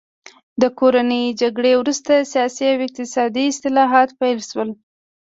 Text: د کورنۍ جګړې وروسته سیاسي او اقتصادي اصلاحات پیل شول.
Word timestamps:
د 0.61 0.63
کورنۍ 0.79 1.25
جګړې 1.41 1.73
وروسته 1.77 2.27
سیاسي 2.31 2.65
او 2.71 2.79
اقتصادي 2.87 3.45
اصلاحات 3.53 4.09
پیل 4.19 4.39
شول. 4.49 4.69